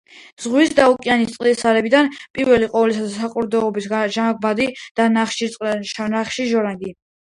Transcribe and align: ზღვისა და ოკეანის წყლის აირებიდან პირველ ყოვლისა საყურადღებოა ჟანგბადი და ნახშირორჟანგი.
ზღვისა 0.43 0.75
და 0.77 0.85
ოკეანის 0.93 1.33
წყლის 1.33 1.59
აირებიდან 1.71 2.09
პირველ 2.37 2.65
ყოვლისა 2.73 3.11
საყურადღებოა 3.17 4.01
ჟანგბადი 4.17 4.67
და 5.01 5.07
ნახშირორჟანგი. 5.19 6.95